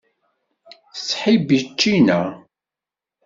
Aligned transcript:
Tettḥibbi 0.95 1.57
ččina. 1.67 2.21